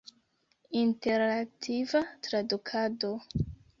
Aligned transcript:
Interaktiva 0.83 2.01
tradukado. 2.23 3.11